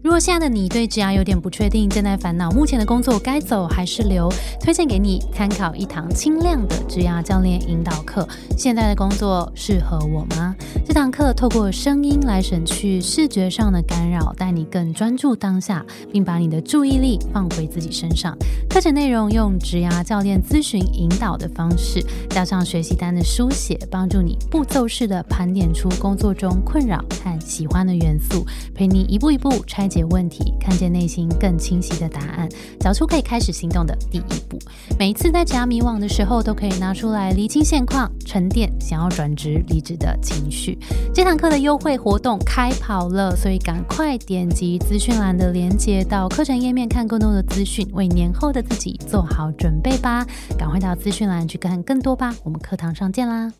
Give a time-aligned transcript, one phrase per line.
[0.00, 8.26] 如果现在的你对职涯有点不确定，正在烦恼目前的工作该走还是留，推荐给你参考一堂轻量的职涯教练引导课。
[8.56, 10.54] 现在的工作适合我吗？
[10.86, 18.36] 这堂课透过声音来省去视觉上的干扰，带你更专注当下，并把你的注意力放回自己身上。
[18.70, 29.87] 课程内容用职涯教练咨询引导的方式，加上学习单的书写，帮助你步骤式的盘点出工作中困扰和喜欢的元素，陪你一步一步拆。
[29.88, 34.58] 解问题，看见内心更清晰的答案，找出可以开始行动的第一步。
[34.98, 40.78] 每一次在家迷惘的时候，都可以拿出来厘清现况，沉淀想要转职离职的情绪。
[41.14, 50.26] 这堂课的优惠活动开跑了，所以赶快点击资讯栏的链接到课程页面看更多的资讯，为年后的自己做好准备吧！
[50.58, 52.34] 赶快到资讯栏去看更多吧。
[52.44, 53.52] 我们课堂上见啦！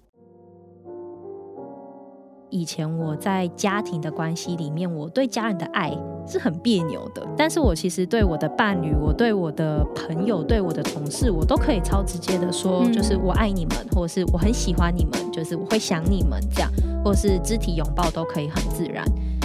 [2.51, 7.27] 以前我在家庭的关系里面，我对家人的爱是很别扭的。
[7.37, 16.71] 但是我其实对我的伴侣、我对我的朋友、对我的同事，我都可以超直接的说，就是我爱你们，或者是我很喜欢你们，就是我会想你们这样，
[17.05, 19.05] 或者是肢体拥抱都可以很自然。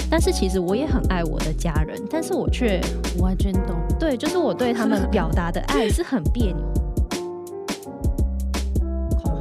[0.10, 2.80] 但是其实我也很爱我的家人，但是我却
[3.20, 3.76] 完全懂。
[4.00, 6.64] 对，就是我对他们表达的爱是很别扭。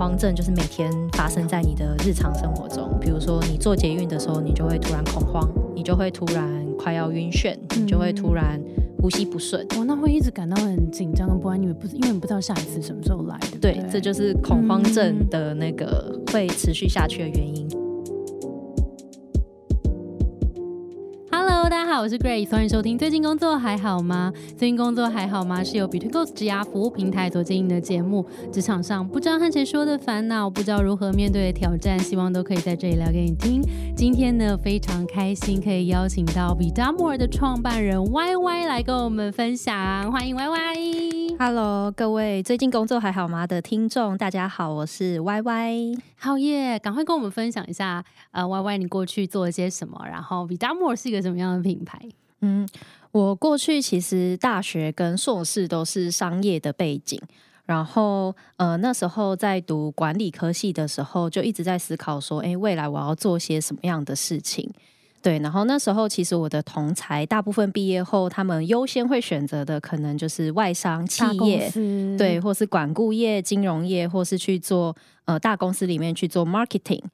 [0.02, 6.44] 慌症就是每天发生在你的日常生活中，比如说你做捷运的时候，你就会突然恐慌，你就会突然
[6.76, 8.60] 快要晕眩，你就会突然
[9.00, 9.64] 呼吸不顺。
[9.76, 13.38] 哦，那会一直感到很紧张跟不安，因为不是因为你不知道下一次什么时候来。
[13.60, 17.68] 对，这就是恐慌症的那个会持续下去的原因。
[17.68, 17.78] 大
[21.92, 22.96] 好，我是 Grace，欢迎收听。
[22.96, 24.32] 最近工作还好吗？
[24.56, 25.62] 最近工作还好吗？
[25.62, 28.26] 是由 Between Goals 职涯服务平台所经营的节目。
[28.50, 33.62] 职场上不知道和谁说的烦恼，不知道如何面对的挑战，希望都可以在这里聊给你听。
[33.94, 40.10] 今天呢，非常开心可以邀请到 v i d a m o r e 的创办人 Y Y 来跟我们分享。
[40.10, 41.36] 欢迎 Y Y。
[41.38, 45.94] Hello，各位最近工作还好吗的听众，大家好，我是 Y Y。
[46.16, 50.00] 好耶，赶快跟我们分享一下，呃，Y Y 你过去做了些什么？
[50.08, 51.98] 然后 v i d a m o r e 是一个什么样的品牌？
[52.40, 52.68] 嗯，
[53.12, 57.20] 我过去其实大学跟硕士都是商业的背景，
[57.66, 64.68] 然后呃那时候在读管理科系的时候，就一直在思考说，哎，未来我要做些什么样的事情。
[65.22, 71.70] 对，然后那时候其实我的同才大部分毕业后，他们优先会选择的可能就是外商企业，
[72.18, 77.04] 对，或是管顾业、金融业，或是去做呃大公司里面去做 marketing。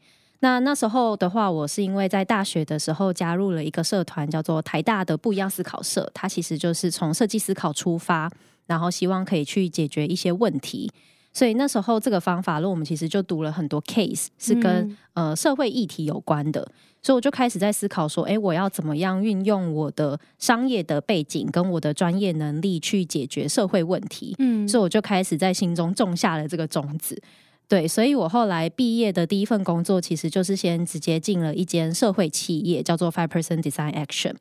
[0.41, 8.31] 那那时候的话，我是因为在大学的时候加入了一个社团，叫做台大的不一样思考社，它其实就是从设计思考出发，
[8.67, 10.91] 然后希望可以去解决一些问题。
[11.33, 16.67] 所以那时候这个方法论，我们其实就读了很多 case，是跟呃社会议题有关的。
[17.03, 24.35] 所以我就开始在思考说，哎，我要怎么样运用我的商业的背景跟我的专业能力去解决社会问题？
[24.39, 27.21] 嗯，所以我就开始在心中种下了这个种子。
[27.69, 34.37] 对，所以我后来毕业的第一份工作，其实就是先直接进了一间社会企业，叫做 Five Percent Design Action。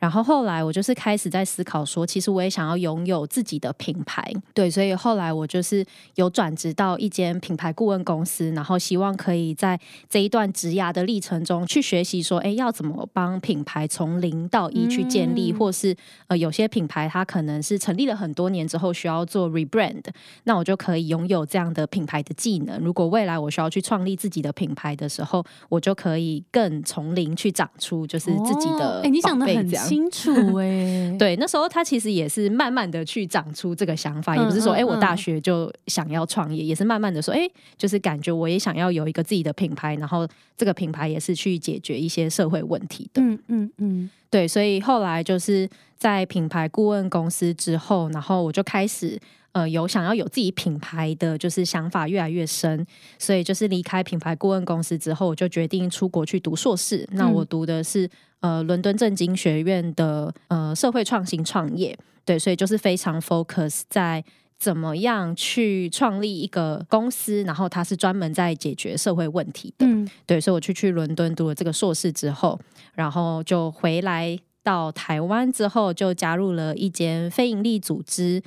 [0.00, 4.24] 然后后来我就是开始在思考说，其实我也想要拥有自己的品牌，
[4.54, 5.84] 对，所以后来我就是
[6.14, 9.78] 有转职到一间品牌顾问公司，然后希望可以在
[10.08, 15.94] 这一段职涯的历程中去学习说，哎，要怎么帮品牌从零到一去建立，或是
[16.28, 20.02] 呃有些品牌它可能是成立了很多年之后需要做 rebrand，
[20.44, 22.80] 那我就可以拥有这样的品牌的技能。
[22.80, 37.40] 如果未来我需要去创立自己的品牌的时候，我就可以更从零去长出就是自己的，哎，你想的很清楚哎， 对，那时候他其实也是慢慢的去长出这个想法，也不是说哎，我大学就想要创业，也是慢慢的说，哎，
[37.76, 43.20] 就是感觉我也想要有一个自己的品牌，然后这个品牌也是去解决一些社会问题的。
[43.20, 45.68] 嗯嗯嗯，对，所以后来就是
[45.98, 49.18] 在品牌顾问公司之后，然后我就开始
[49.52, 52.86] 呃有想要有自己品牌的就是想法越来越深，
[53.18, 57.08] 所以就是离开品牌顾问公司之后，我就决定出国去读硕士。
[57.12, 58.08] 那我读的是。
[58.42, 64.24] 呃，伦敦政经学院的呃社会创新创业，对，所以就是非常 focus 在
[64.56, 69.86] 怎么样去创立一个公司，然后它是专门在解决社会问题的，
[70.24, 72.58] 对，所以我去去伦敦读了这个硕士之后，
[72.94, 78.42] 然后就回来到台湾之后，就加入了一间非营利组织，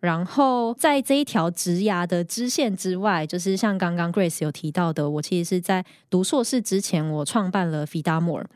[0.00, 8.46] 然后在这一条直涯的支线之外，就是像刚刚 Grace 有提到的，我其实是在读硕士之前，我创办了 Fidamore。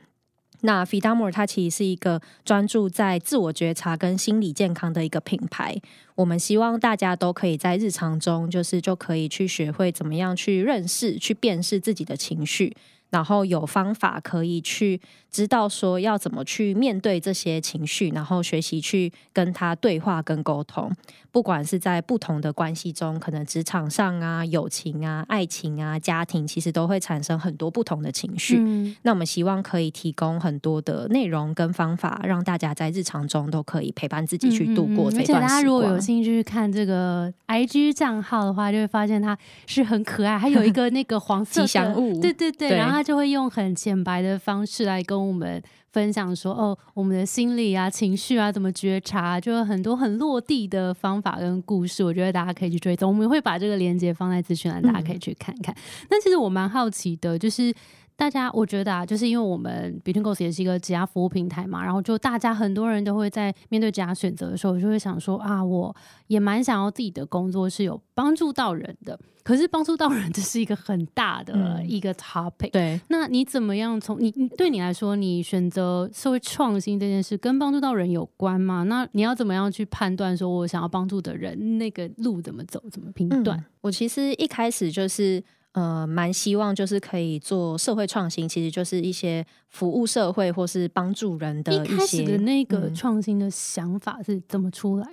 [0.63, 5.79] 那 f i d a m o r 它其实是一个专注在自我觉察跟心理健康的一个品牌。
[6.15, 12.75] 我们希望大家都可以在日常中，就是就可以去学会怎么样去认识、去辨识自己的情绪，
[13.15, 15.01] 然后有方法可以去
[15.31, 20.91] 知道说要怎么去面对这些情绪，然后学习去跟他对话跟沟通。
[21.31, 28.59] 不管是在不同的关系中，可能职场上啊、友情啊、爱情啊、家庭，其实都会产生很多不同的情绪。
[29.03, 35.43] 那我们希望可以提供很多的内容跟方法，让大家在日常中都可以陪伴自己去度过这段时光。
[35.43, 43.04] 而且大家如果有兴趣去看这个 IG 账号的话，就会发现它是很可爱，还有一个那个黄色吉祥物，对对对，然后。
[43.05, 45.63] 就会用很浅白的方式来跟我们
[45.93, 52.03] 分享说，哦，我们的心理啊、情绪啊，怎么觉察，就有很多很落地的方法跟故事。
[52.03, 55.73] 我觉得大家可以去追踪，我们会把这个链接放在资讯栏，大家可以去看看。
[56.09, 57.73] 那其实我蛮好奇的，就是。
[58.17, 65.95] 大家，我觉得啊，就是因为我们 Between Goals 也是一个职业服务平台嘛，然后就大家很多人都会在面对职业选择的时候，就会想说啊，我
[66.29, 69.19] 也蛮想要自己的工作是有帮助到人的。
[69.43, 72.71] 可是帮助到人， 这是一个很大的一个 topic。
[72.71, 78.85] 对，那你怎么样从你对你来说，你选择社会创新这件事跟帮助到人有关吗？
[78.85, 83.63] 那你要怎么样去判断说我想要帮助的人那个路怎么走，怎么评断？
[83.83, 85.43] 我其实一开始就是。
[85.75, 95.07] 呃，蛮希望就是可以做社会创新，其实就是一些服务社会或是帮助人的一些的那个创新的想法是怎么出来？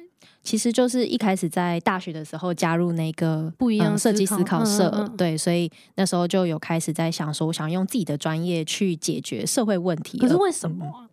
[0.44, 10.20] 其实就是一开始在大学的时候加入那个不一样设计思考社，对，所以那时候就有开始在想说，我想用自己的专业去解决社会问题。
[10.20, 11.10] 可是为什么？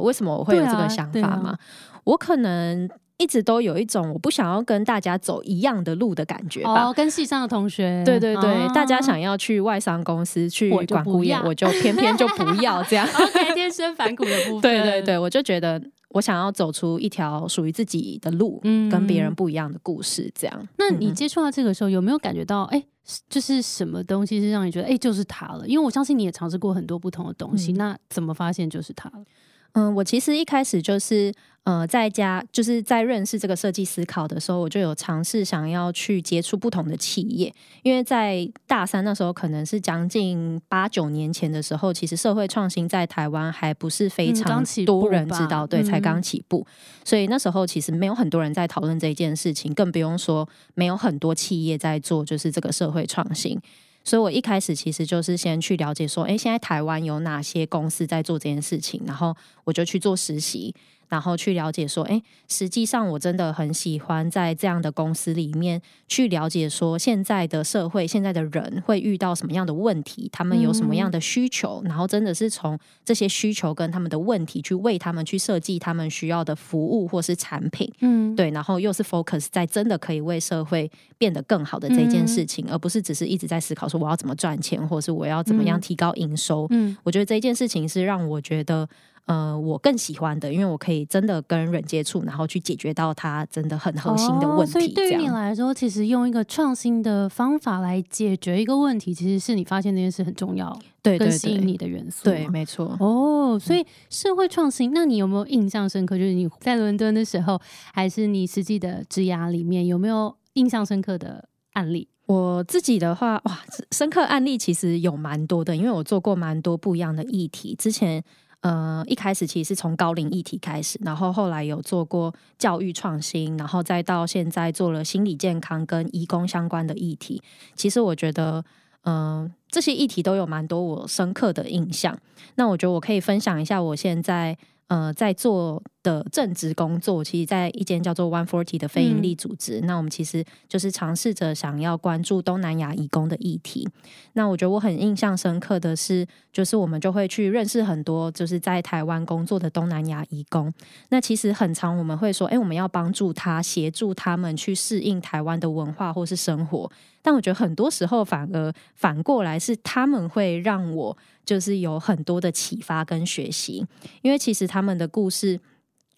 [0.00, 1.58] 为什么我会有这个想法吗？
[2.04, 2.88] 我可能。
[3.22, 6.92] 一直都有一种我不想要跟大家走一样的路的感觉吧。
[6.92, 13.06] 跟系上的同学，对对对，大家想要去外商公司去管顾业，我就偏偏就不要这样。
[13.14, 14.62] OK，天生反骨的部分。
[14.62, 18.60] 对对对，我就觉得我想要走出一条属于自己的路，
[18.90, 20.28] 跟别人不一样的故事。
[20.34, 22.82] 这样，那你接触到这个时候，有没有感觉到，哎，
[23.30, 25.66] 就是什么东西是让你觉得，哎，就是他了？
[25.68, 29.24] 因为我相信你也尝试过很多不同的东西，那怎么发现就是他了？
[29.72, 31.32] 嗯，我其实一开始就是。
[31.64, 37.54] 呃，在家就是在认识这个设计思考的时候，我就有尝试想要去接触不同的企业，
[37.84, 46.66] 因为在大三那时候，可能是将近八九年前的时候，其实社会创新在台湾还不是非常多人知道，对，才刚起步，
[47.04, 53.56] 所以那时候其实没有很多人在讨论这件事情，更不用说没有很多企业在做，就是这个社会创新。
[54.04, 60.74] 所以我一开始其实就是先去了解说，哎，现在台湾有哪些公司在做这件事情，然后我就去做实习。
[61.12, 65.78] 然后去了解说，哎，实际上我真的很喜欢在这样的公司里面
[66.08, 86.66] 去了解说，现在的社会、现在的人会遇到什么样的问题，他们有什么样的需求，然后真的是从这些需求跟他们的问题去为他们去设计他们需要的服务或是产品，嗯，对，然后又是 focus 在真的可以为社会变得更好的这件事情，而不是只是一直在思考说我要怎么赚钱，或是我要怎么样提高营收。
[86.70, 88.88] 嗯，我觉得这件事情是让我觉得。
[89.26, 94.72] 呃，我更喜欢的，因为我可以真的跟人接触，然后去解决到他真的很核心的问题。
[94.72, 102.24] 所以对于你来说，其实用一个创新的方法来解决一个问题，其实是你发现这件事很重要，对，更吸引你的元素。
[102.24, 102.96] 对，没错。
[102.98, 106.18] 哦，所以社会创新，那你有没有印象深刻？
[106.18, 107.60] 就是你在伦敦的时候，
[107.94, 112.08] 还是你实际的职涯里面，有没有印象深刻的案例？
[112.26, 113.60] 我自己的话，哇，
[113.92, 118.24] 深刻案例其实有蛮多的，因为我做过蛮多不一样的议题，之前。
[118.62, 127.42] 呃，一开始其实是从高龄议题开始，然后后来有做过教育创新，然后再到现在做了心理健康跟义工相关的议题。
[127.76, 128.64] 其实我觉得，
[129.04, 132.18] 嗯，这些议题都有蛮多我深刻的印象。
[132.54, 134.56] 那我觉得我可以分享一下我现在。
[134.88, 139.80] 呃，在做的正职工作，其实在一间叫做 One Forty 的非营利组织。
[139.82, 143.88] 那我们其实就是尝试着想要关注东南亚移工的议题。
[144.34, 150.70] 那我觉得我很印象深刻的是，就是我们就会去认识很多就是在台湾工作的东南亚移工。
[151.08, 156.90] 那其实很长，我们会说，哎，我们要帮助他，协助他们去适应台湾的文化或是生活。
[157.22, 163.86] 但我觉得很多时候反而反过来是他们会让我就是有很多的启发跟学习，
[164.22, 165.60] 因为其实他们的故事，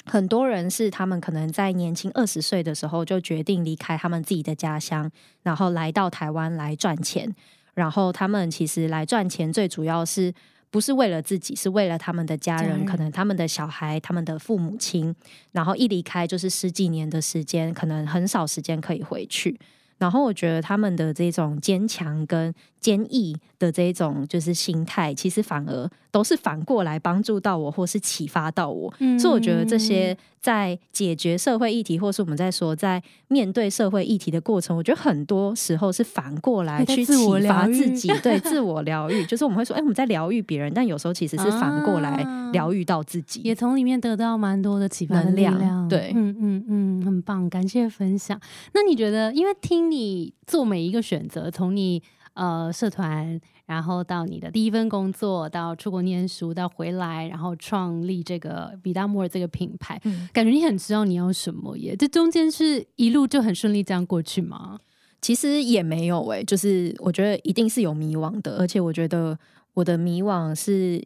[0.06, 5.10] 很多人是他们可能在年轻二十岁的时候就决定离开他们自己的家乡，
[5.42, 7.34] 然后来到台湾来赚钱，
[7.74, 10.32] 然后他们其实来赚钱最主要是
[10.70, 15.14] 不是为了自己，是为了他们的家人，可能他们的小孩、他们的父母亲，
[15.52, 19.58] 然后一离开就是十几年的时间，可能很少时间可以回去。
[19.98, 28.88] 然后我觉得他们的这种坚强跟坚毅的这种就是心态，其实反而都是反过来帮助到我，或是启发到我。
[29.18, 39.24] 所以我觉得这些在解决社会议题，或是我们在说在面对社会议题的过程，我觉得很多时候是反过来去启发自己，对自我疗愈。
[39.26, 45.88] 就是我们会说，哎，我们在疗愈别人，但有时候其实是反过来疗愈到自己，也从里面得到蛮多的启发能量。
[45.88, 48.40] 对，嗯嗯嗯，很棒，感谢分享。
[48.72, 52.00] 那你觉得，因为听你做每一个选择，从你
[52.34, 53.40] 呃社团。
[53.66, 60.00] 然后到你的第一份工作，到出国念书，到回来，然后创立这个比达莫尔这个品牌，
[60.32, 61.96] 感觉你很知道你要什么耶。
[61.96, 64.78] 这中间是一路就很顺利这样过去吗？
[65.20, 69.38] 其实也没有诶，就是我觉得一定是有迷惘的，而且我觉得
[69.72, 71.02] 我的迷惘是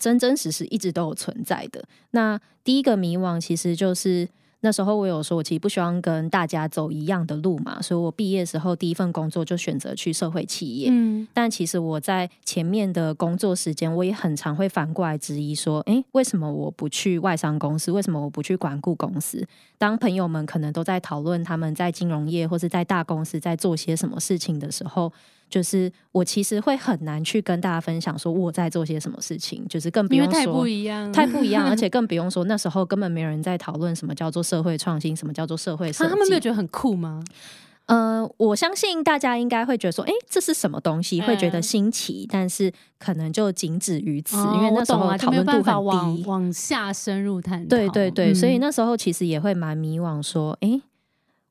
[0.00, 1.84] 真真实实一直都有存在的。
[2.10, 4.28] 那第一个迷惘其实就是。
[4.62, 10.88] 那时候我有说，我其实不希望跟大家走一样的路嘛，所以我毕业时候第一份工作就选择去社会企业。
[10.92, 17.90] 嗯，但其实我在前面的工作时间，我也很常会反过来质疑说，哎，为什么我不去外商公司？
[17.90, 19.46] 为什么我不去管顾公司？
[19.78, 25.12] 当朋友们可能都在讨论他们在金融业或是在大公司在做些什么事情的时候。
[25.50, 36.10] 就是我其实会很难去跟大家分享说我在做些什么事情，就是更不用说太不一样，太不一样，而 且更不用说那时候根本没有人在讨论什么叫做社会创新，什么叫做社会设计。
[36.10, 37.22] 他们没有觉得很酷吗？
[37.86, 41.20] 呃，我相信大家应该会觉得说，哎，这是什么东西？
[41.22, 47.68] 会觉得新奇，但是可能就仅止于此，因为那时候讨论度很低，往下深入探讨。
[47.68, 50.80] 对对对，所以那时候其实也会蛮迷惘，说，哎。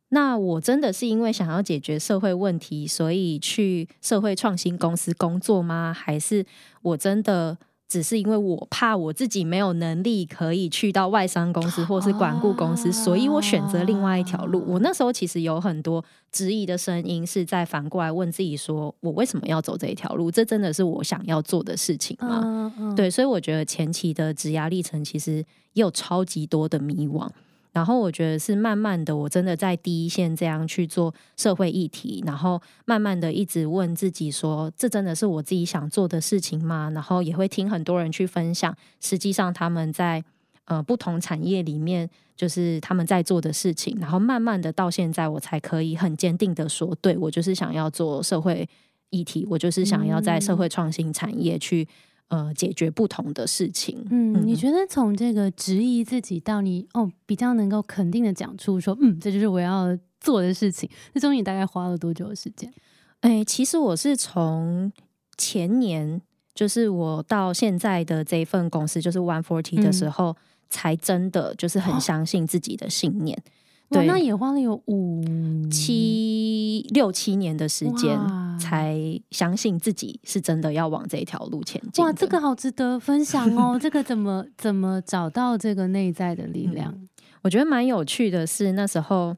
[0.09, 5.93] 那我真的是因为想要解决社会问题，所以去社会创新公司工作吗？
[5.95, 6.45] 还是
[6.81, 14.63] 我真的只是因为我怕我自己没有能力可以去到外商公司或是管顾公司，所以我选择另外一条路？
[14.67, 20.31] 我那时候其实有很多质疑的声音，是在反过来问自己：说我为什么要走这一条路？
[20.31, 22.71] 这真的是我想要做的事情吗？
[22.95, 25.37] 对，所以我觉得前期的职涯历程其实
[25.73, 27.27] 也有超级多的迷惘。
[27.71, 36.91] 然后我觉得是慢慢的，我真的在第一线这样去做社会议题，然后慢慢的一直问自己说，这真的是我自己想做的事情吗？
[36.93, 40.23] 然后也会听很多人去分享，实际上他们在
[40.65, 43.95] 呃不同产业里面，就是他们在做的事情。
[43.99, 48.67] 然后慢慢的到现在，我才可以很坚定的说，对我就是想要做社会
[49.11, 51.87] 议题，我就是想要在社会创新产业去。
[52.29, 54.05] 呃，解决不同的事情。
[54.09, 60.89] 嗯，你觉得从这个质疑自己到你哦，比较能够肯定的讲出说，嗯，这就是我要做的事情。
[61.13, 62.71] 这中你大概花了多久的时间？
[63.21, 64.91] 哎，其实我是从
[65.37, 66.21] 前年，
[66.53, 70.35] 就是我到现在的这一份公司，就是 One Forty 的时候，
[70.69, 73.41] 才真的就是很相信自己的信念。
[73.89, 75.23] 对，那也花了有五
[75.71, 78.19] 七六七年的时间，
[78.59, 78.95] 才
[79.31, 82.05] 相信自己是真的要往这条路前进。
[82.05, 83.77] 哇，这个好值得分享哦！
[83.81, 86.93] 这个怎么怎么找到这个内在的力量？
[87.41, 89.35] 我觉得蛮有趣的是，那时候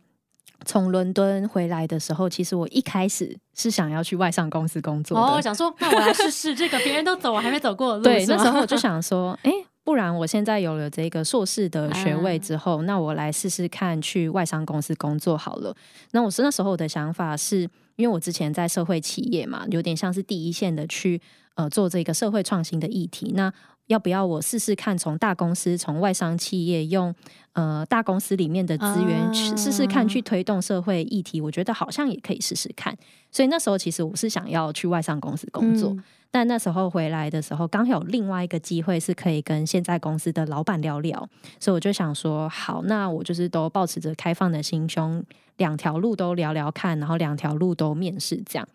[0.65, 5.24] 从伦敦回来的时候，其实我一开始是想要去外商公司工作的。
[5.24, 8.03] 哦，想说那我来试试这个，别人都走，我还没走过的路。
[8.10, 9.51] 对，那时候我就想说，哎。
[9.84, 15.76] 不然，我现在有了这个硕士的学位之后，那我来试试看去外商公司工作好了。
[16.12, 17.62] 那我是那时候我的想法是，
[17.96, 21.20] 因为我之前在社会企业嘛，有点像是第一线的去
[21.56, 23.34] 呃做这个社会创新的议题。
[23.36, 23.52] 那
[23.92, 27.14] 要不要我试试看从大公司、从外商企业用
[27.52, 31.42] 呃大公司里面的资源去试试看去推动社会议题？
[31.42, 32.98] 我觉得好像也可以试试看。
[33.30, 35.96] 所以那时候其实我是想要去外商公司工作。
[36.34, 41.28] 但那时候回来的时候，刚好有另外一个机会是可以跟现在公司的老板聊聊，
[41.60, 45.22] 所以我就想说，好，那我就是都保持着开放的心胸，
[45.58, 48.66] 两条路都聊聊看，然后两条路都面试，这样。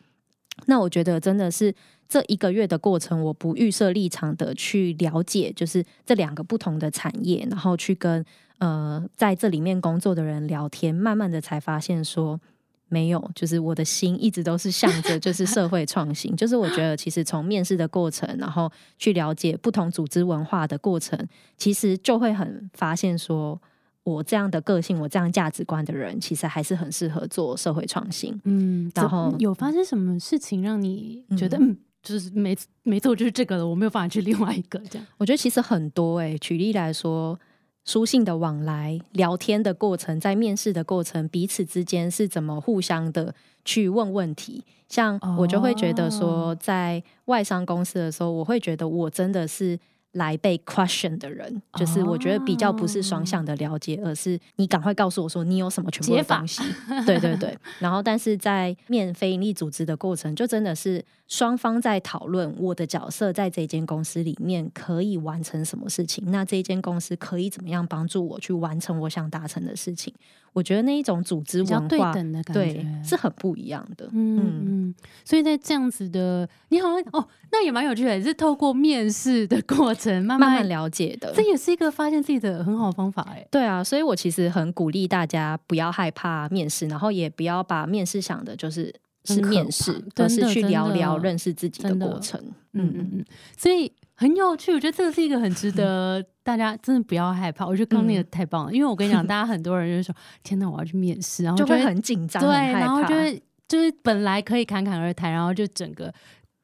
[0.66, 1.74] 那我觉得真的是
[2.08, 8.24] 这一个月的过程，我不预设立场的去了解，就是这两个不同的产业，然后去跟
[8.58, 12.40] 呃在这里面工作的人聊天，慢慢的才发现说。
[12.88, 21.18] 没有，就是我的心一直都是向着就是社会创新， 就是我觉得其实从面试的过程，然后去了解不同组织文化的过程，
[21.56, 23.60] 其实就会很发现说，
[24.04, 28.40] 我这样的个性，我这样价值观的人，其实还是很适合做社会创新。
[28.44, 35.06] 嗯，然后有发生什么事情让你觉得，嗯，就是没没错，就是这个了，我没有办法去另外一个这样。
[35.18, 37.38] 我觉得其实很多哎，举例来说。
[37.86, 43.32] 书信的往来、聊天的过程，在面试的过程，彼此之间是怎么互相的
[43.64, 44.64] 去问问题？
[44.88, 49.78] 像我就会觉得说，在外商公司的时候，我会觉得我真的是
[50.16, 56.62] 来被 question 的人，就是我觉得比较不是双向的了解，而是你赶快告诉我说你有什么全部的东西。
[57.06, 70.12] 对对对，然后但是在面非营利组织的过程，就真的是双方在讨论我的角色在这间公司里面可以完成什么事情，那这间公司可以怎么样帮助我去完成我想达成的事情。
[70.52, 72.14] 我觉得那一种组织文化
[72.54, 74.08] 对是很不一样的。
[74.12, 83.46] 嗯嗯，所以在这样子的，你好像哦，那也蛮有趣的，是透过面试的过程慢慢了解的，这也是一个发现自己的很好方法哎。
[83.50, 88.94] 对啊，所以我其实很鼓励大家不要害怕面试，然后也不要把面试想的就是
[89.24, 92.40] 是面试，而是去聊聊认识自己的过程。
[92.72, 93.24] 嗯嗯嗯，
[93.56, 93.92] 所以。
[94.18, 97.66] 很有趣，我觉得这个是一个很值得大家真的不要害怕。
[97.66, 106.10] 我觉得刚那个太棒了， 因为我跟你讲，大家很多人就是说：“天哪，我要去面试，然后就会很紧张，对，然后就会就是本来可以侃侃而谈，然后就整个。”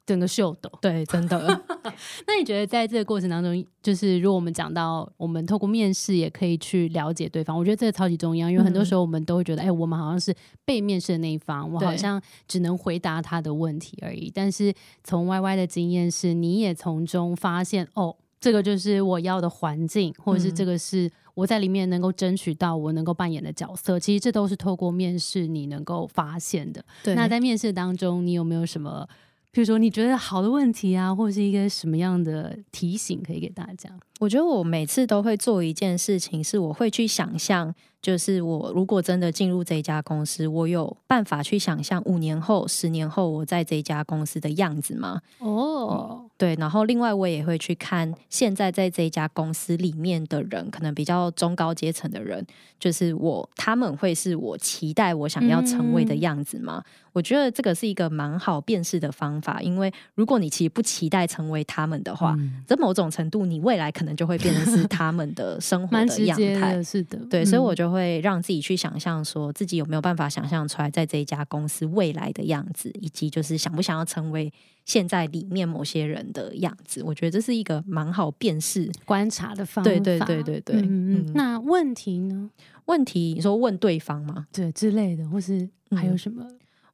[0.05, 1.39] 整个秀抖，对，真的。
[2.27, 14.31] 那你觉得在这个过程当中，就是如果我们讲到我们透过面试也可以去了解对方，我觉得这个超级重要，因为很多时候我们都会觉得，哎，我们好像是被面试的那一方，我好像只能回答他的问题而已。
[14.35, 14.73] 但是
[15.05, 24.01] 从 Y Y 的经验是，你也从中发现，哦，这个就是我要的环境，或者是这个是我在里面能够争取到我能够扮演的角色。
[24.01, 26.85] 其实这都是透过面试你能够发现的。
[27.15, 29.09] 那在面试当中，你有没有什么？
[29.53, 33.91] 比如说，你觉得好的问题啊，或者是一个什么样的提醒，可以给大家？
[34.19, 45.21] 我觉得我每次都会做一件事情，是我会去想象，就是我如果真的进入这一家公司，我有办法去想象五年后、十年后我在这家公司的样子吗？
[45.41, 46.55] 哦，对。
[46.55, 52.47] 然后另外我也会去看现在在这一家公司里面的人，可能比较中高阶层的人，
[52.79, 56.83] 就是我他们会是我期待我想要成为的样子吗？
[57.12, 66.83] 我觉得这个是一个蛮好辨识的方法，因为如果你其实不期待成为他们的话，在某种程度，你未来可能就会变成是他们的 生活的样态。
[66.83, 74.52] 是的，对，所以我就会让自己去想象，说自己有没有办法想象出来，在这一家公司未来的样子，以及就是想不想要成为
[74.85, 77.02] 现在里面某些人的样子。
[77.04, 79.90] 我觉得这是一个蛮好辨识、观察的方法。
[79.90, 80.76] 对对对对对。
[80.81, 81.33] 嗯嗯。
[81.35, 82.50] 那问题呢？
[82.87, 84.47] 问题你说问对方吗？
[84.52, 86.45] 对之类的，或是还有什么？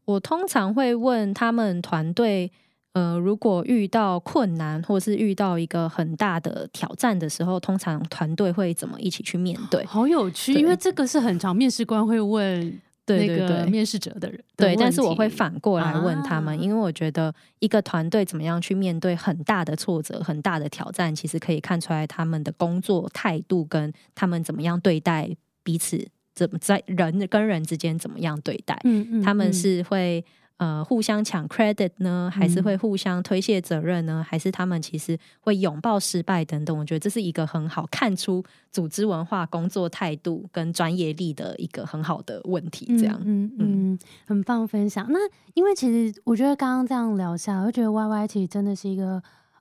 [0.08, 2.50] 我通常会问他们团队，
[2.94, 9.84] 呃，如果遇到困难或是遇到一个很大的挑战的时候，通常团队会怎么一起去面对？
[9.84, 14.42] 好有趣，因为这个是很常面试官会问对那个面试者的人。
[14.56, 26.08] 对，但是我会反过来问他们，因为我觉得一个团队怎么样去面对很大的挫折、很大的挑战，其实可以看出来他们的工作态度跟他们怎么样对待彼此。
[26.38, 28.78] 怎么在人跟人之间怎么样对待？
[28.84, 30.24] 嗯嗯，他们是会
[30.58, 34.24] 呃互相抢 credit 呢，还是会互相推卸责任呢？
[34.26, 36.78] 还是他们其实会拥抱失败等等？
[36.78, 42.86] 我觉得这是一个很好看出组织文化、工作态度跟专业力的一个很好的问题。
[42.96, 45.04] 这样，嗯嗯，很棒分享。
[45.10, 45.18] 那
[45.54, 49.20] 因为其实我觉得刚刚这样聊下，我觉得 Y Y 其实真的是一个。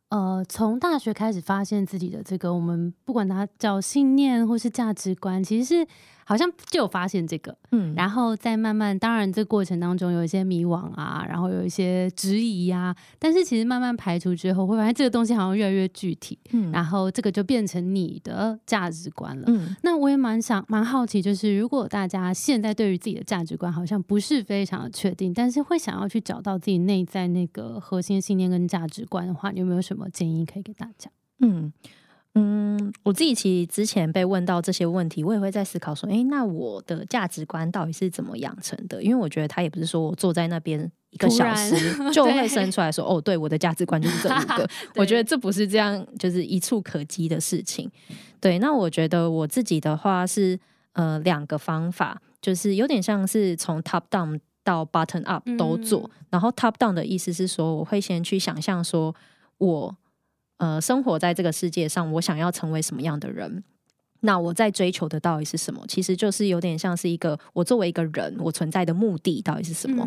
[0.10, 5.88] 呃，从大学开始发现自己的这个，我们不管它叫信念或是价值观，其实是
[6.28, 29.78] 好像就有发现这个，嗯，然后再慢慢，当然这过程当中有一些迷惘啊，然后有一些质疑呀，但是其实慢慢排除之后，会发现这个东西好像越来越具体，嗯，然后这个就变成你的价值观了，嗯，那我也蛮想蛮好奇，就是如果大家现在对于自己的价值观好像不是非常的确定，但是会想要去找到自己内在那个核心信念跟价值观的话，你有没有？
[29.88, 31.10] 什么建议可以给大家？
[31.40, 31.72] 嗯
[32.40, 39.02] 嗯，我自己其实之前被问到这些问题，我也会在思考说，哎，那我的价值观到底是怎么养成的？
[39.02, 41.76] 因为我觉得他也不是说我坐在那边一个小时
[42.14, 44.70] 就会生出来说，哦，对，我的价值观就是这五个。
[44.96, 47.90] 我觉得这不是这样，就是一触可及的事情。
[48.40, 50.60] 对，那我觉得我自己的话是
[50.94, 56.10] 呃两个方法，就是有点像是从 top down 到 button up 都做。
[56.30, 59.16] 然后 top down 的意思是说，我会先去想象说。
[59.60, 59.92] 我
[60.58, 63.64] 呃，生活在这个世界上，我想要成为什么样的人？
[64.22, 65.84] 那我在追求的到底是什么？
[65.88, 70.04] 其实就是有点像是一个我作为一个人，我存在的目的到底是什么？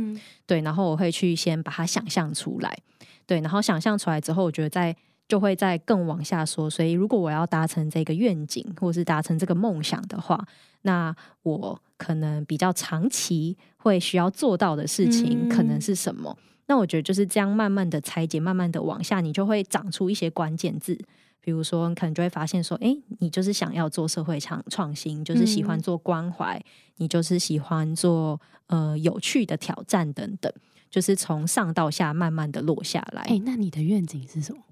[0.46, 2.76] 对，然后我会去先把它想象出来，
[3.24, 4.96] 对，然后想象出来之后，我觉得在
[5.28, 6.68] 就会再更往下说。
[6.68, 10.44] 所以，如果我要达成这个愿景，或者是达成这个梦想的话，
[10.82, 16.36] 那我可能比较长期会需要做到的事情，可能是什么？
[16.70, 20.96] 那我觉得就是这样，慢慢的拆解，慢慢的往下，你就会长出一些关键字。
[21.40, 26.62] 比如说，你可能就会发现说，哎，你就是想要做社会创创新，就是喜欢做关怀，
[26.98, 30.52] 你就是喜欢做呃有趣的挑战等等，
[30.88, 33.22] 就是从上到下慢慢的落下来。
[33.22, 34.62] 哎，那你的愿景是什么？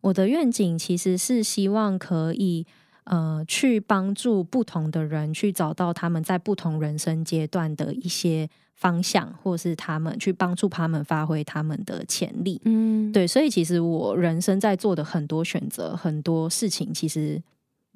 [0.00, 2.66] 我的愿景其实是希望可以
[3.04, 12.60] 呃去帮助不同的人去找到他们在不同人生阶段的一些方向，或是他们去帮助他们发挥他们的潜力。
[12.64, 17.42] 嗯，对，所以其实我人生在做的很多选择、很多事情，其实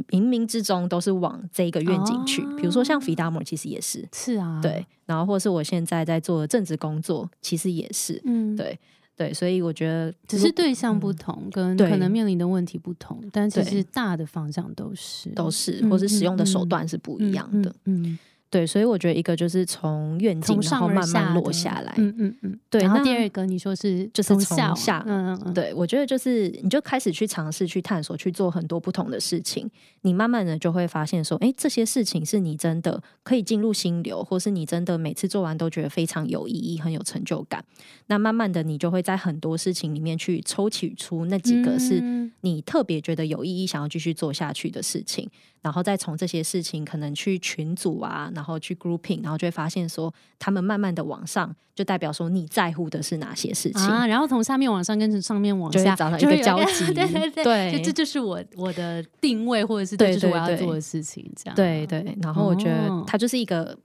[0.09, 2.43] 冥冥之中都是往这个愿景去。
[2.57, 8.79] 比如说像肥达摩，其实也是是啊，对，然后或是我现在在做的政治工作，其实也是嗯，对
[9.15, 17.69] 对，所以我觉得只是对象不同，跟可能面临的问题不同，但其对实大的方向都是都是，嗯或是使用的手嗯段是不嗯一样的。
[17.85, 18.19] 嗯，嗯
[18.51, 21.95] 对，所以我觉得一个就是从愿景，然后慢慢落下来。
[21.97, 37.65] 嗯嗯嗯，对那然后第二个你说是就是从从下下，嗯嗯嗯，对，我觉得就是你就开始去尝试、去探索、去做很多不同的事情，你慢慢的就会发现说，哎，这些事情是你真的可以进入心流，或是你真的每次做完都觉得非常有意义、很有成就感。
[38.09, 45.31] 那慢慢的，你就会在很多事情里面去抽取出那几个是嗯你特别觉得有意义、想要继续做下去的事情，
[45.63, 53.83] 然后再从这些事情可能去群组啊，然后去 grouping，然后就会发现说，他们慢慢的往上，就代表说你在乎的是哪些事情。
[53.83, 63.79] 啊，然后从下面往上跟从上面往下找到一个交集 对对对，对就这就是我我的定位，或者是对这就是我要做的事情，这样对对，然后我觉得哦它就是一个，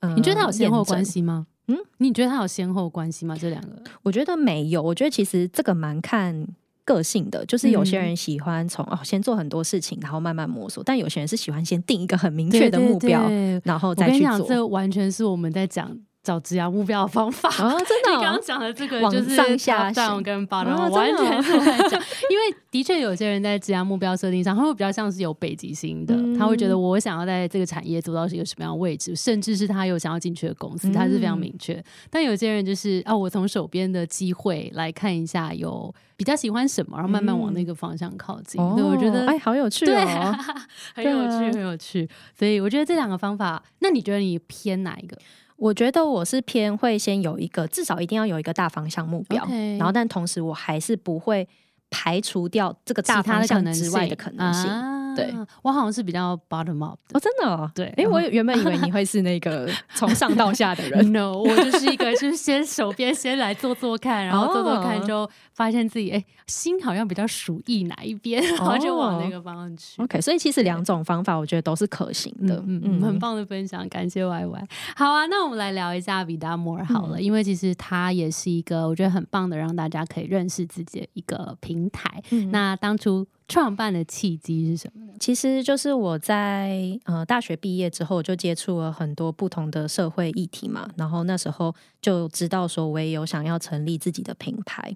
[0.00, 1.04] 呃你觉得它有先后关？
[1.04, 1.46] 系吗？
[1.68, 3.36] 嗯，你觉得它有先后关系吗？
[3.40, 3.80] 这两个？
[4.02, 6.44] 我觉得没有，我觉得其实这个蛮看
[6.90, 14.48] 个性的，就是有些嗯人喜欢从、哦先做很多事情，然后慢慢摸索，但有些人是喜欢先定一个很明确的目标，对对然后再去做。
[14.48, 17.48] 这完全是我们在讲找职业目标的方法。
[17.48, 31.82] 哦，真的 哦、你刚刚讲的这个就是上下行跟 bottom，、哦完真的哦全是我在讲，因为的确有些人在职业目标设定上，他会比较像是有北极星的，嗯他会觉得我想要在这个产业做到一个什么样的位置，甚至是他有想要进去的公司，他是非常嗯明确。
[32.10, 38.60] 但有些人就是啊，我从手边的机会来看一下，有比较喜欢什么，然后慢慢往那个方向靠近。
[38.76, 40.36] 对，我觉得哎，好有趣对、哦。
[40.94, 42.08] 很有趣，啊很有趣。
[42.38, 45.16] 所以我觉得这两个方法，那你觉得你偏哪一个？
[45.60, 49.44] 我觉得我是偏会先有一个，至少一定要有一个大方向目标。
[49.76, 51.46] 然后但同时我还是不会
[51.90, 54.70] 排除掉这个大其他可能之外的可能性。
[54.70, 55.28] 啊对
[55.62, 57.18] 我好像是比较 bottom up 的。
[57.18, 61.12] 哦，真的哦，对哎，然后我原本以为你会是那个 从上到下的人。
[61.12, 70.00] No，我就是一个，就是先手边先来做做看，然后做做看，哦就发现自己哎、心好像比较属意哪一边，然后就往那个方向去。
[70.00, 72.62] OK，所以其实两种方法我觉得都是可行的。
[72.64, 74.68] 嗯嗯，很棒的分享，感谢 Y Y。
[74.94, 82.22] 好啊，那我们来聊一下 Vida More 好了，嗯因为其实他也是一个我觉得很棒的，让大家可以认识自己的一个平台。
[82.30, 85.12] 嗯那当初创办的契机是什么呢？
[85.18, 94.94] 其实就是我在呃大学毕业之后，就接触了很多不同的社会议题嘛，然后那时候就知道说我也有想要成立自己的品牌，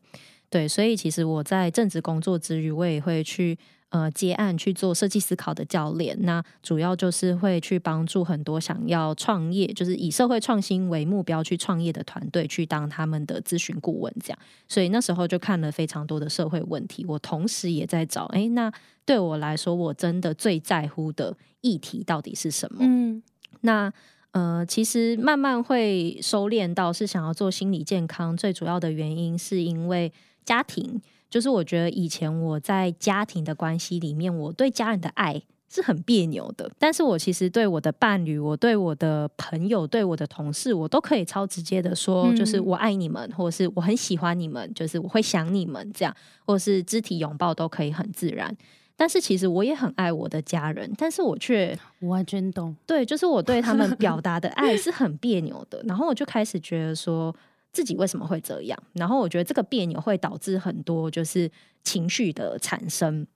[0.48, 3.58] 对，所以其实我在正职工作之余，我也会去
[3.94, 14.38] 呃接案去做设计思考的教练，那主要就是会去帮助很多想要创业，就是以社会创新为目标去创业的团队，去当他们的咨询顾问这样。
[14.66, 18.72] 所以那时候就看了非常多的社会问题，我同时也在找，诶，那
[19.04, 22.78] 对我来说，我真的最在乎的议题到底是什么？
[22.80, 23.22] 嗯
[23.60, 23.92] 那
[24.32, 30.12] 呃，其实慢慢会收敛到是想要做心理健康，最主要的原因是因为
[30.44, 31.00] 家庭，
[31.34, 35.42] 就是我觉得以前我在家庭的关系里面，我对家人的爱。
[35.66, 46.14] 是很别扭的，但是我其实对我的伴侣、我对我的朋友、对我的同事，我都可以超直接的说，嗯就是我爱你们，或者是我很喜欢你们，就是我会想你们这样，
[46.46, 48.56] 或者是肢体拥抱都可以很自然。
[48.94, 52.76] 但是其实我也很爱我的家人，但是我却我完全懂。
[52.86, 57.34] 对，就是我对他们表达的爱是 很别扭的，然后我就开始觉得说
[57.74, 61.50] 自己为什么会这样，然后我觉得这个别扭会导致很多就是
[61.82, 63.26] 情绪的产生，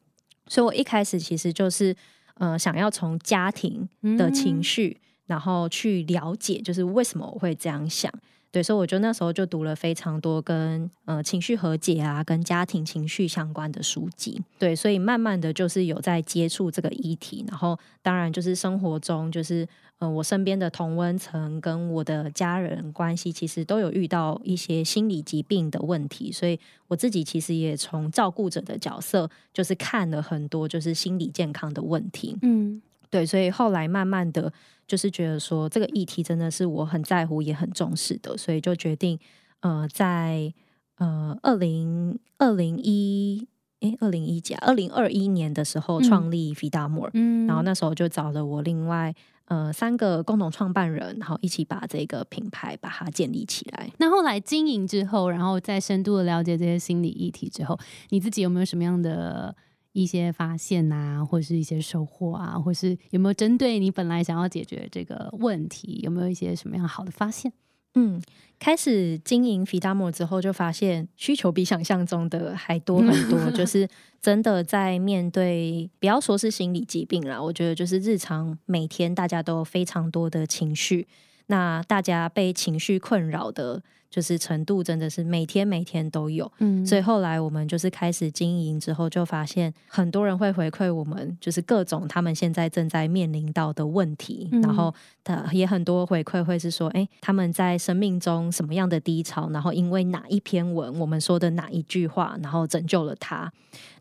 [0.46, 1.94] 所以我一开始其实就是
[2.34, 4.96] 呃想要从家庭的情绪，
[5.26, 8.10] 然后去了解就是为什么我会这样想。
[8.50, 14.42] 对，所以我就那时候就读了非常多跟呃情绪和解啊，跟家庭情绪相关的书籍。
[14.58, 32.36] 对，所以慢慢的就是有在接触这个议题，然后当然就是生活中就是呃我身边的同温层跟我的家人关系，其实都有遇到一些心理疾病的问题，所以我自己其实也从照顾者的角色，就是看了很多就是心理健康的问题。
[32.40, 32.80] 嗯
[33.10, 34.52] 对，所以后来慢慢的
[34.88, 39.16] 就是觉得说这个议题真的是我很在乎也很重视的，所以就决定
[39.60, 40.52] 呃在
[40.96, 43.46] 呃二零二零一
[43.80, 53.90] 诶二零一几啊二零二一年的时候嗯创立 Vida More，、嗯然后那时候就找了我另外呃三个共同创办人，然后一起把这个品牌把它建立起来。
[53.98, 59.54] 那后来经营之后，然后再深度的了解这些心理议题之后，你自己有没有什么样的
[60.02, 67.52] 一些发现啊，或者是一些收获啊，或是有没有针对你本来想要解决这个问题，有没有一些什么样好的发现？
[67.94, 68.20] 嗯，
[68.60, 73.50] 开始经营 f 达 d 之后，就发现需求比想象中的还多很多。
[73.50, 73.88] 就 是
[74.20, 81.08] 真的在面对，不要说是心理疾病啦，我觉得就是日常每天大家都非常多的情绪，
[81.48, 83.82] 那大家被情绪困扰的。
[84.10, 103.52] 就是程度真的是每天每天都有，嗯，所以后来我们就是开始经营之后，就发现很多人会回馈我们，就是各种他们现在正在面临到的问题，然后他也很多回馈会是说，哎，他们在生命中什么样的低潮，然后因为哪一篇文，我们说的哪一句话，然后拯救了他。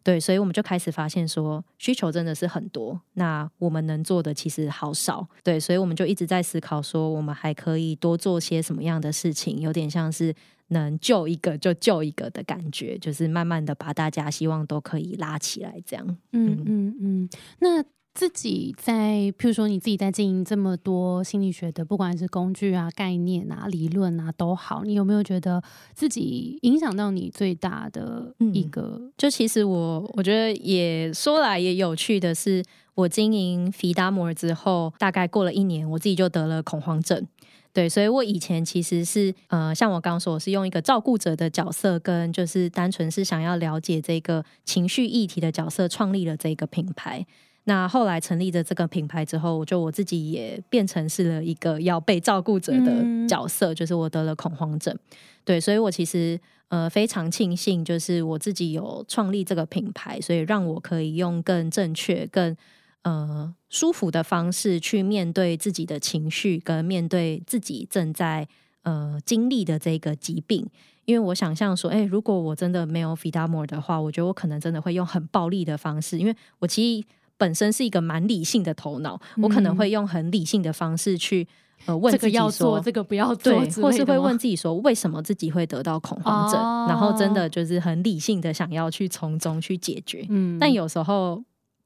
[0.07, 5.27] 对，所以我们就开始发现说，需求真的是很多，那我们能做的其实好少。
[5.43, 10.33] 对，所以我们就一直在思考说，我们还可以多做些什么样的事情，有点像是
[10.69, 16.17] 能救一个就救一个的感觉，就是慢慢的把大家希望都可以拉起来，这样。
[16.31, 17.83] 嗯嗯嗯，那。
[18.17, 25.61] 自己在，譬如说你自己在经营这么多心理学的，不管是工具啊、概念啊、理论啊都好，你有没有觉得
[25.93, 28.99] 自己影响到你最大的一个？
[29.15, 32.63] 就其实我我觉得也说来也有趣的是，
[32.95, 37.23] 我经营肥达摩之后，大概过了一年，我自己就得了恐慌症。
[37.71, 47.23] 对，所以我以前其实是呃，像我刚刚说，我是用一个照顾者的角色，跟就是单纯是想要了解这个情绪议题的角色，创立了这个品牌。
[47.69, 54.97] 那后来成立的这个品牌之后，我就我自己也变成是了一个要被照顾者的角色，就是我得了恐慌症。
[55.43, 62.55] 对，所以我其实呃非常庆幸，就是我自己有创立这个品牌，所以让我可以用更正确、更
[63.01, 68.47] 呃舒服的方式去面对自己的情绪，跟面对自己正在
[68.83, 70.65] 呃经历的这个疾病。
[71.03, 77.07] 因为我想象说，哎，如果我真的没有 f i d a m o r 的话，我觉得我可能真的会用很暴力的方式，因为我其实。
[77.37, 81.47] 本身是一个蛮理性的头脑，我可能会用很理性的方式去
[81.85, 90.25] 呃问自己说这个不要做，或是会问自己说为什么自己会得到恐慌症，然后真的就是很理性的想要去从中去解决。
[90.29, 91.43] 嗯，但有时候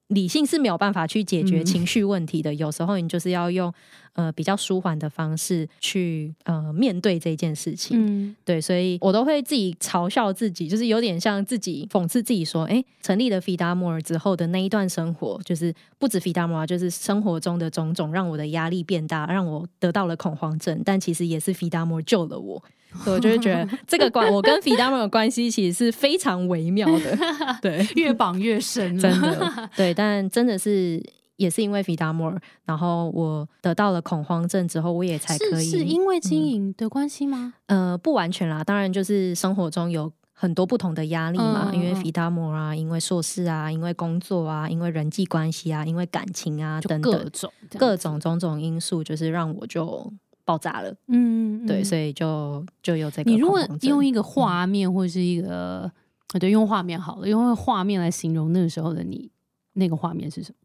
[0.08, 3.74] 理性是没有办法去解决情绪问题的，有时候你就是要用。
[4.14, 22.62] 呃，比较舒缓的方式去呃面对这件事情，嗯，对，所以我都会自己嘲笑自己，就是有点像自己讽刺自己说，哎，成立了 f 达摩尔之后的那一段生活，就是不止 f 达摩尔，就是生活中的种种让我的压力变大，让我得到了恐慌症，但其实也是 f 达摩尔救了我，
[23.06, 27.18] 我就会觉得这个关 我跟 f 达摩尔的关系其实是非常微妙的，
[27.62, 31.02] 对，越绑越深，真的，对，但真的是。
[31.42, 37.56] 也是因为费达莫尔，然后我得到了恐慌症之后，我也才可以是因为经营的关系吗？
[37.66, 50.14] 呃，不完全啦，当然就是生活中有很多不同的压力嘛，因为费达莫啊，因为硕士啊，因为工作啊，因为人际关系啊，因为感情啊等等各种各种种种因素，就是让我就
[50.46, 50.94] 爆炸了。
[51.08, 53.32] 嗯，对，所以就就有这个。
[53.32, 55.92] 你如果用一个画面或者是一个
[56.40, 59.32] 对，用画面好了，用画面来形容那个时候的你，
[59.74, 60.56] 那个画面是什么？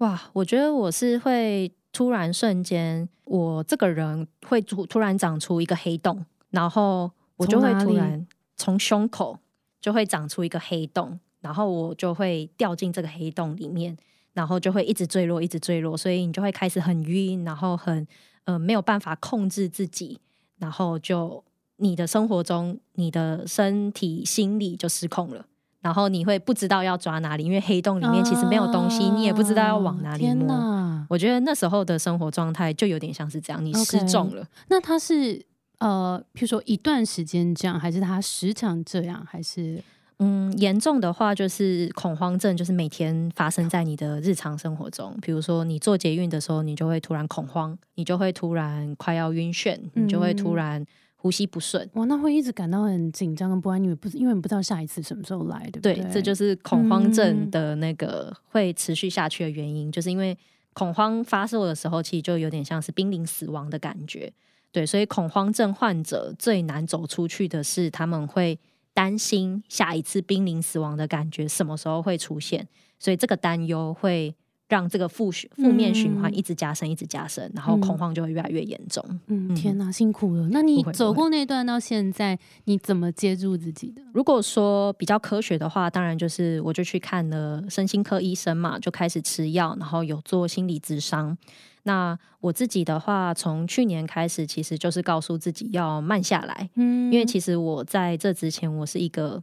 [0.00, 9.38] 哇，我觉得我是会突然瞬间，我这个人会突突然长出一个黑洞，然后我就会突然从胸口
[9.80, 13.94] 就会长出一个黑洞，然后我就会掉进这个黑洞里面，
[14.32, 18.06] 然后就会一直坠落，一直坠落，所以你就会开始很晕，然后很
[18.44, 20.18] 呃没有办法控制自己，
[20.56, 21.44] 然后就
[21.76, 25.44] 你的生活中，你的身体、心理就失控了。
[25.80, 31.06] 然后你会不知道要抓哪里，因为黑洞里面其实没有东西，你也不知道要往哪里摸。
[31.08, 34.46] 我觉得那时候的生活状态就有点像是这样，你失重了。
[34.68, 35.44] 那他是
[35.78, 39.82] 呃，譬如说一段时间这样，还是他时常这样，还是
[40.18, 45.16] 嗯，严重的话就是恐慌症，就是每天发生在你的日常生活中。
[45.22, 50.84] 比如说你做捷运的时候，你就会突然恐慌，你就会突然快要晕眩，你就会突然。
[51.22, 55.94] 呼吸不顺，哇，那会一直感到很紧张跟不安，因为不是因为你不知道下一次什么时候来，对不对？
[55.96, 60.34] 对，这就是恐慌症的那个会持续下去的原因，就是因为
[60.72, 64.32] 恐慌发作的时候，其实就有点像是濒临死亡的感觉。
[64.72, 68.58] 对，所以恐慌症患者最难走出去的是，他们会
[68.94, 72.66] 担心下一次濒临死亡的感觉什么时候会出现，
[72.98, 74.34] 所以这个担忧会。
[74.70, 79.04] 让这个负循负面循环一直加深，一直加深，然后恐慌就会越来越严重。
[79.26, 80.48] 嗯，天哪，辛苦了。
[80.50, 84.00] 那你走过那段到现在，你怎么接住自己的？
[84.14, 91.36] 如果说比较科学的话，当然就是我就去看了身心科医生嘛，就开始吃药，然后有做心理咨商。
[91.82, 99.42] 那我自己的话，从去年开始，其实就是告诉自己要慢下来，嗯因为其实我在这之前，我是一个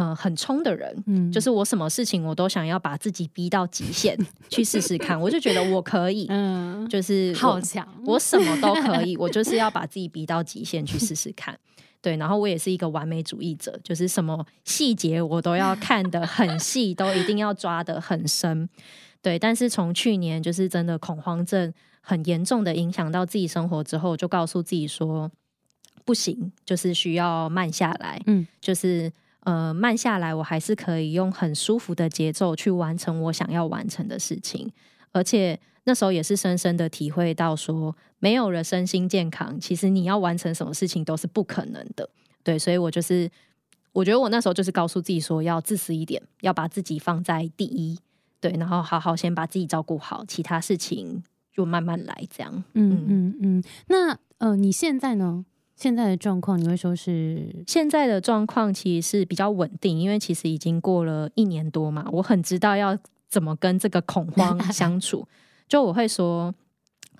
[0.00, 4.16] 呃很冲的人，嗯就是我什么事情我都想要把自己逼到极限
[4.48, 11.58] 去试试看，我就觉得我可以，嗯就是好强，我什么都可以，我就是要把自己逼到极限去试试看。
[12.00, 18.66] 对，然后我也是一个完美主义者，就是什么细节我都要看得很细，都一定要抓得很深。
[19.20, 25.30] 对，但是从去年就是真的恐慌症很严重的影响到自己生活之后，就告诉自己说
[26.06, 28.18] 不行，就是需要慢下来。
[28.24, 34.70] 嗯，就是呃慢下来，我还是可以用很舒服的节奏去完成我想要完成的事情，
[35.12, 42.08] 而且那时候也是深深的体会到说，没有了身心健康，其实你要完成什么事情都是不可能的。
[42.42, 43.30] 对，所以我就是
[43.92, 47.98] 我觉得我那时候就是告诉自己说，要自私一点，要把自己放在第一。
[48.40, 51.22] 对，然后好好先把自己照顾好，其他事情
[51.52, 52.64] 就慢慢来，这样。
[52.72, 53.64] 嗯嗯嗯。
[53.88, 55.44] 那呃，你现在呢？
[55.80, 62.94] 现在的状况，你会说是现在的状况其实是比较稳定，因为其实已经过了一年多嘛，我很知道要
[63.30, 65.26] 怎么跟这个恐慌 相处。
[65.66, 66.54] 就我会说，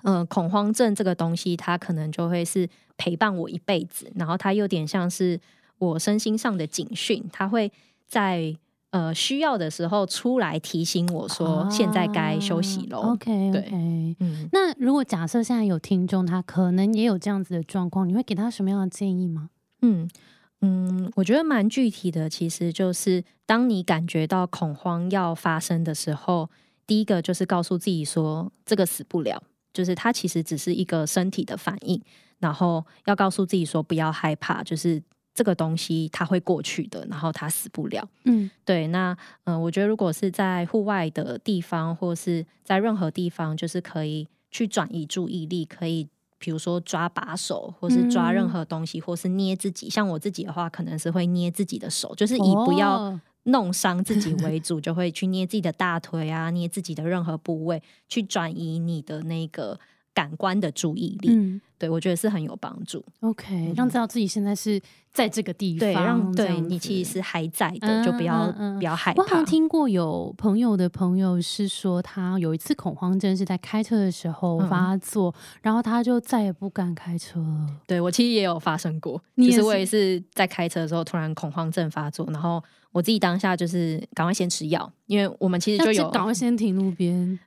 [0.03, 5.39] 呃，恐慌症这个东西，它可能就会是陪伴我一辈子，然后它有点像是
[5.79, 7.71] 我身心上的警讯，它会
[8.07, 8.55] 在
[8.91, 13.13] 呃需要的时候出来提醒我说，现在该休息喽。
[13.13, 14.15] OK 对 OK。
[14.19, 19.49] 嗯，那如果假设现在有听众，他可能也有这样子的状况，你会给他什么样的建议吗？
[19.81, 20.09] 嗯
[20.61, 26.49] 嗯，我觉得蛮具体的，其实就是当你感觉到恐慌要发生的时候，
[26.85, 29.41] 第一个就是告诉自己说，这个死不了，
[29.73, 31.99] 就是它其实只是一个身体的反应，
[32.37, 35.01] 然后要告诉自己说不要害怕，就是
[35.33, 38.07] 这个东西它会过去的，然后它死不了。
[38.25, 39.11] 嗯对，那
[39.45, 49.89] 嗯、呃我觉得如果是在户外的地方，或是在任何地方，就是可以去转移注意力，可以比如说抓把手，或是抓任嗯何东西，或是捏自己。
[49.89, 59.79] 像我自己的话，可能是会捏自己的手，就是以不要哦弄伤自己为主， 就会去捏自己的大腿啊，捏自己的任何部位，去转移你的那个
[60.13, 61.29] 感官的注意力。
[61.31, 63.03] 嗯对我觉得是很有帮助。
[63.21, 64.79] OK，让知道自己现在是
[65.11, 69.49] 在这个地方，对，让对你其实是还在的，嗯就不要、不要害我好像怕。
[69.49, 77.67] 听过有朋友的朋友是说，他有一次恐慌症是在开车的时候嗯发作，然后他就再也不敢开车了。
[77.87, 87.39] 对我其实也有发生过，其实我也是在开车的时候突然恐慌症发作，然后我自己当下就是赶快先吃药，因为我们其实就有赶快先停路边。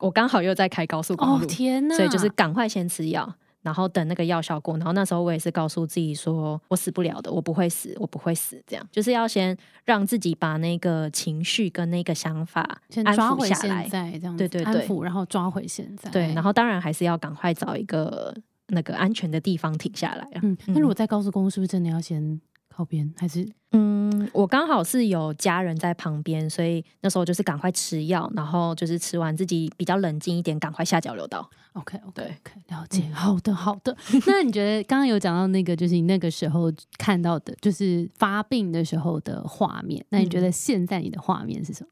[0.00, 1.94] 我刚好又在开高速公哦路，天哪！
[1.94, 3.32] 所以就是赶快先吃药，
[3.62, 4.76] 然后等那个药效过。
[4.78, 13.88] 然后那时候我也是告诉自己说，我死不了的，我不会死，我不会死，这样就是要先让自己把那个情绪跟那个想法先安抓回现。
[13.88, 16.10] 在，这样对对对安抚，然后抓回现在。
[16.10, 18.34] 对，然后当然还是要赶快找一个
[18.68, 20.40] 那个安全的地方停下来啊。
[20.42, 22.40] 嗯，那如果在高速公路，是不是真的要先
[22.74, 23.12] 靠边？
[23.16, 31.48] 还是嗯，我刚好是有家人在旁边，所以那时候就是赶快吃药，然后就是吃完自己比较冷静一点，赶快下交流道。
[31.74, 33.04] OK OK 对 OK 了解？
[33.06, 33.96] 嗯好的好的。
[34.26, 40.04] 那你觉得刚刚有讲到那个，就是你那个时候看到的，就是发病的时候的画面。
[40.08, 41.90] 那你觉嗯得现在你的画面是什么？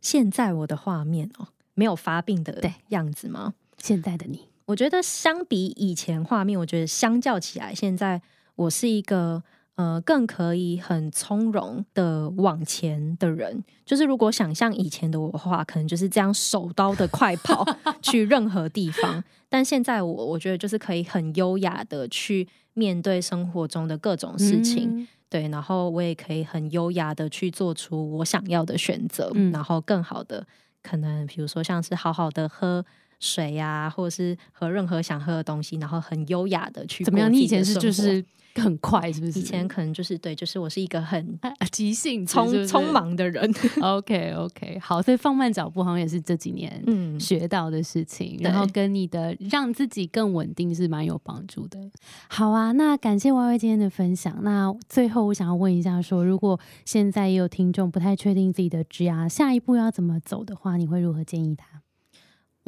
[0.00, 3.54] 现在我的画面哦，没有发病的对样子吗？
[3.78, 8.22] 现在的你，我觉得相比以前画面，我觉得相较起来，现在
[8.54, 9.42] 我是一个
[9.78, 13.62] 呃更可以很从容的往前的人。
[13.86, 17.64] 就是如果想象以前的我的话，可能就是这样手刀的快跑
[18.02, 19.22] 去任何地方。
[19.48, 24.90] 但现在我我觉得就是可以很优雅的去面对生活中的各种事情。
[25.00, 30.44] 嗯对，然后我也可以很优雅的去做出我想要的选择，嗯然后更好的
[30.82, 32.82] 可能，比如说像是好好的喝
[33.20, 37.32] 水呀、或者是喝任何想喝的东西，然后很优雅的去怎么样？
[37.32, 38.24] 你以前是就是
[38.56, 39.38] 很快，是不是？
[39.38, 42.90] 以前可能就是对，就是我是一个很啊急性匆匆。
[42.90, 51.78] 忙的人， OK OK，好，所以放慢脚步好像也是这几年嗯，学到的事情，对然后跟你的让自己更稳定是蛮有帮助的。
[52.28, 54.38] 好啊，那感谢 Y Y 今天的分享。
[54.42, 61.82] 那最后我想要问一下说如果现在也有听众不太确定自己的职涯下一步要怎么走的话，你会如何建议他？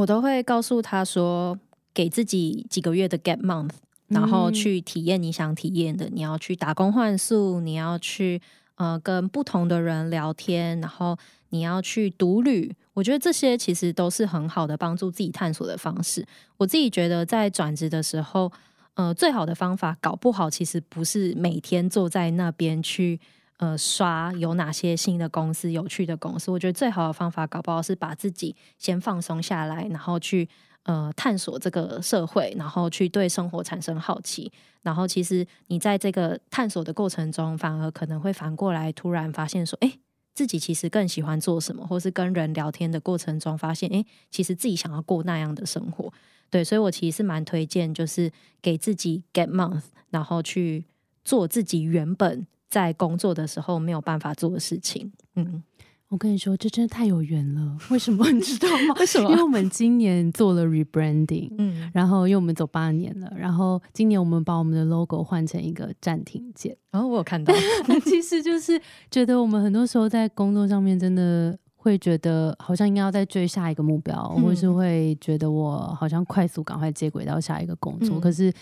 [0.00, 1.58] 我都会告诉他说，
[1.92, 3.72] 给自己几个月的 gap month，
[4.08, 6.08] 然后嗯去体验你想体验的。
[6.10, 8.40] 你要去打工换宿，你要去
[8.76, 11.18] 呃跟不同的人聊天，然后
[11.50, 12.74] 你要去独旅。
[12.94, 16.24] 我觉得这些其实都是很好的帮助自己探索的方式。
[16.56, 18.50] 我自己觉得在转职的时候，
[18.94, 23.20] 呃，最好的方法搞不好其实不是每天坐在那边去。
[23.60, 26.50] 呃，刷有哪些新的公司、有趣的公司？
[26.50, 30.48] 我觉得最好的方法，搞不好是把自己先放松下来，然后去
[30.84, 34.50] 呃探索这个社会，然后去对生活产生好奇。
[34.80, 39.92] 然后其实你在这个探索的过程中，反而可能会反过来突然发现说，哎，
[40.32, 46.10] 自己其实更喜欢做什么，或是跟人聊天的过程中发现，哎，其实自己想要过那样的生活。
[46.48, 48.32] 对，所以我其实是蛮推荐，就是
[48.62, 50.86] 给自己 get month，然后去
[51.22, 55.12] 做自己原本在工作的时候没有办法做的事情。
[55.34, 55.62] 嗯。
[56.08, 57.78] 我跟你说，这真的太有缘了。
[57.88, 58.94] 为什么 你知道吗？
[58.98, 59.30] 为什么？
[59.30, 66.76] 因为我们今年做了 rebranding，嗯，然后因为我们走八年了，然后今年我们把我们的 logo 换成一个暂停键。
[66.90, 67.54] 然后我有看到，
[68.04, 71.56] 其实就是觉得我们很多时候在工作上面真的。
[71.82, 78.20] 会觉得好像应该要再追下一个目标，或是会觉得我好像快速赶快接轨到下一个工作。
[78.20, 78.52] 可是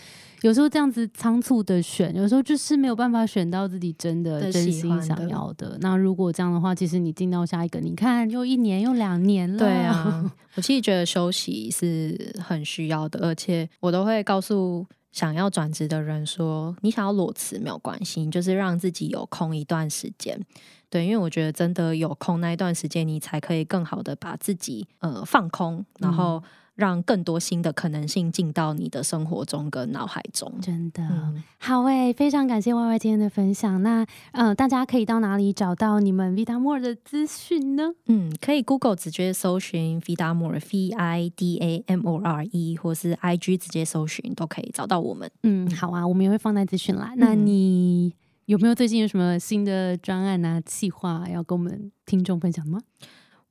[0.41, 5.77] 有时候这样子仓促的选，有时候就是没有办法选到自己真的真心想要的。
[5.81, 9.59] 那如果这样的话，其实你进到下一个，你看又一年又两年了。
[9.59, 20.39] 对啊， 我其实觉得休息是很需要的，而且我都会告诉想要转职的人说，你想要裸辞没有关系，就是让自己有空一段时间。
[20.89, 26.41] 对，因为我觉得真的有空那一段时间，你才可以更好的把自己呃放空，然后
[26.79, 30.49] 让更多新的可能性进到你的生活中跟脑海中。
[30.61, 31.03] 真的
[31.57, 33.83] 好诶，非常感谢 Y Y 今天的分享。
[33.83, 37.91] 那呃，大家可以到哪里找到你们 Vidamore 的资讯呢？
[38.05, 45.29] 嗯，可以 Google 直接搜寻 Vidamore V I D A M O R E，或是 I G 直接搜寻都可以找到我们。
[45.43, 47.13] 嗯，好啊，我们也会放在资讯栏。
[47.17, 48.13] 那你。
[48.45, 52.79] 有没有最近有什么新的专案啊、计划要跟我们听众分享吗？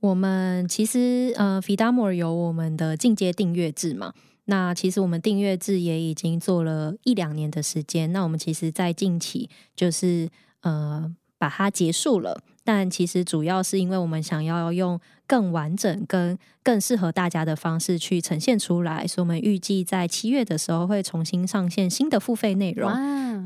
[0.01, 4.12] 我们其实呃 f i d a m o r 有我们的进阶订阅制嘛。
[4.44, 8.11] 那其实我们订阅制也已经做了一两年的时间。
[8.12, 10.30] 那我们其实，在近期就是
[10.62, 12.41] 呃把它结束了。
[12.64, 22.91] 但其实主要是因为我们想要用更完整、跟更适合大家的方式去呈现出来，所以我们预计在七月的时候会重新上线新的付费内容，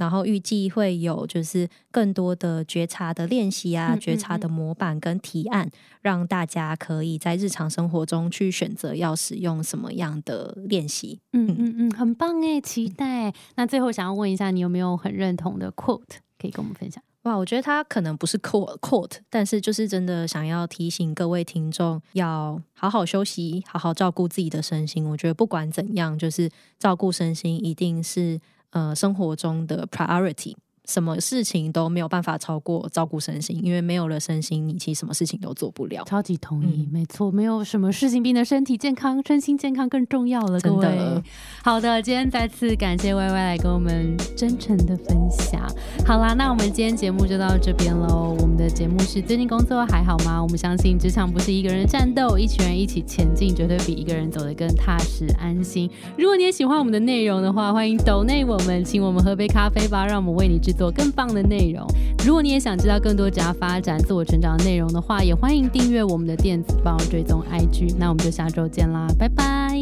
[0.00, 5.70] 然后预计会有就是更多的觉察的练习啊、觉察的模板跟提案，
[6.00, 11.20] 让大家可以在日常生活中去选择要使用什么样的练习。
[11.32, 13.32] 嗯嗯嗯，很棒哎，期待。
[13.54, 17.00] 那最后想要问一下，你有没有很认同的 quote 可以跟我们分享？
[17.22, 25.08] 哇，我觉得他可能不是 quote quote，但是就是真的想要提醒各位听众，要好好休息，好好照顾自己的身心。
[25.08, 30.56] 我觉得不管怎样，就是照顾身心一定是呃生活中的 priority。
[30.88, 36.02] 什么事情都没有办法超过照顾身心，因为没有了身心，你其实什么事情都做不了。
[36.04, 40.58] 超级同意，没错，没有什么事情比你的身体健康、身心健康更重要了。
[40.58, 41.22] 真的，
[41.62, 45.62] 好的，今天再次感谢 Y Y 来跟我们真诚的分享。
[46.04, 48.36] 好啦，那我们今天节目就到这边喽。
[48.40, 50.42] 我们的节目是最近工作还好吗？
[50.42, 55.88] 我们相信职场不是一个人战斗，一群人一起前进，绝对比一个人走得更踏实安心。
[56.18, 61.86] 如果你也喜欢我们的内容的话，欢迎抖内我们，请我们喝杯咖啡吧，让我们为你做更棒的内容。
[62.24, 67.94] 如果你也想知道更多家发展、自我成长的内容的话，也欢迎订阅我们的电子报、追踪 IG。
[67.98, 69.76] 那我们就下周见啦，拜拜，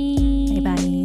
[0.54, 0.99] 拜拜。